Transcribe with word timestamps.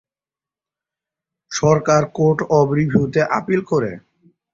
Sarkar 1.51 2.01
court 2.17 2.39
of 2.57 2.67
রিভিউতে 2.77 3.21
appeal 3.37 3.61
করে। 3.71 3.91